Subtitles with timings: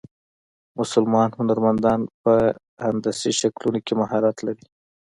[0.79, 2.33] مسلمان هنرمندان په
[2.85, 4.65] هندسي شکلونو کې مهارت لري.